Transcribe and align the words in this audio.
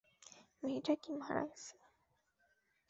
মেয়েটা 0.63 0.93
কি 1.03 1.11
মারা 1.19 1.43
গেছে? 1.49 1.73